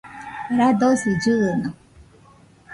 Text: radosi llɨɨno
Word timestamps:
radosi 0.57 1.11
llɨɨno 1.21 1.69